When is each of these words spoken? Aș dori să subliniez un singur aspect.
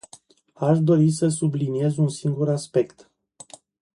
Aș 0.59 0.79
dori 0.79 1.11
să 1.11 1.27
subliniez 1.29 1.97
un 1.97 2.09
singur 2.09 2.49
aspect. 2.49 3.11